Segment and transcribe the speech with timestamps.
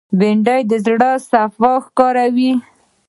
[0.19, 2.51] بېنډۍ د زړه صفا ښکاروي